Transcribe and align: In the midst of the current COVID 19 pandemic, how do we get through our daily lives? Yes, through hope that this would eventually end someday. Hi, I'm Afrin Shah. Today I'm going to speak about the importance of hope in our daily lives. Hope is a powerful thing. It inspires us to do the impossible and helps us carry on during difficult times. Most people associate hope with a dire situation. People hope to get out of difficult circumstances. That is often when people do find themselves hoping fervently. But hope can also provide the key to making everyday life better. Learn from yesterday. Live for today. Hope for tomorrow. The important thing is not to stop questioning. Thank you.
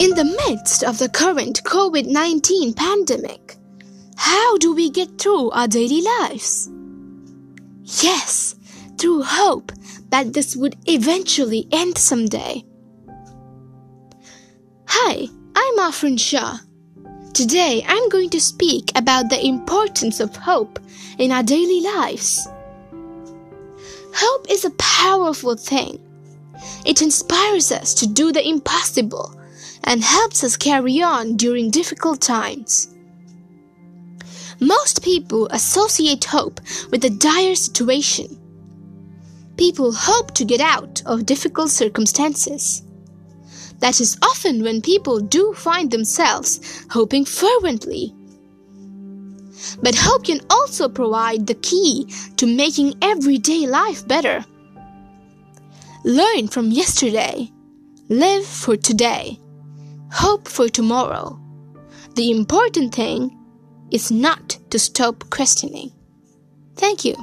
In 0.00 0.10
the 0.10 0.24
midst 0.48 0.82
of 0.82 0.98
the 0.98 1.08
current 1.08 1.62
COVID 1.62 2.06
19 2.06 2.74
pandemic, 2.74 3.56
how 4.16 4.58
do 4.58 4.74
we 4.74 4.90
get 4.90 5.18
through 5.18 5.50
our 5.52 5.68
daily 5.68 6.02
lives? 6.02 6.68
Yes, 8.02 8.56
through 8.98 9.22
hope 9.22 9.70
that 10.08 10.32
this 10.32 10.56
would 10.56 10.76
eventually 10.86 11.68
end 11.70 11.96
someday. 11.96 12.64
Hi, 14.86 15.28
I'm 15.54 15.78
Afrin 15.78 16.18
Shah. 16.18 16.58
Today 17.32 17.84
I'm 17.86 18.08
going 18.08 18.30
to 18.30 18.40
speak 18.40 18.90
about 18.96 19.30
the 19.30 19.46
importance 19.46 20.18
of 20.18 20.34
hope 20.34 20.80
in 21.18 21.30
our 21.30 21.44
daily 21.44 21.80
lives. 21.80 22.48
Hope 24.12 24.50
is 24.50 24.64
a 24.64 24.70
powerful 24.70 25.54
thing. 25.54 26.00
It 26.84 27.00
inspires 27.00 27.70
us 27.70 27.94
to 27.94 28.08
do 28.08 28.32
the 28.32 28.46
impossible 28.46 29.36
and 29.84 30.02
helps 30.02 30.42
us 30.42 30.56
carry 30.56 31.02
on 31.02 31.36
during 31.36 31.70
difficult 31.70 32.20
times. 32.20 32.94
Most 34.60 35.02
people 35.02 35.48
associate 35.50 36.24
hope 36.24 36.60
with 36.90 37.04
a 37.04 37.10
dire 37.10 37.54
situation. 37.54 38.40
People 39.56 39.92
hope 39.92 40.32
to 40.34 40.44
get 40.44 40.60
out 40.60 41.02
of 41.06 41.26
difficult 41.26 41.70
circumstances. 41.70 42.82
That 43.80 44.00
is 44.00 44.16
often 44.22 44.62
when 44.62 44.80
people 44.80 45.20
do 45.20 45.52
find 45.54 45.90
themselves 45.90 46.86
hoping 46.90 47.24
fervently. 47.24 48.14
But 49.82 49.94
hope 49.94 50.24
can 50.24 50.40
also 50.50 50.88
provide 50.88 51.46
the 51.46 51.54
key 51.54 52.10
to 52.36 52.46
making 52.46 52.94
everyday 53.02 53.66
life 53.66 54.06
better. 54.06 54.44
Learn 56.04 56.48
from 56.48 56.70
yesterday. 56.70 57.50
Live 58.08 58.46
for 58.46 58.76
today. 58.76 59.38
Hope 60.14 60.46
for 60.46 60.68
tomorrow. 60.68 61.40
The 62.14 62.30
important 62.30 62.94
thing 62.94 63.36
is 63.90 64.12
not 64.12 64.56
to 64.70 64.78
stop 64.78 65.28
questioning. 65.30 65.90
Thank 66.76 67.04
you. 67.04 67.16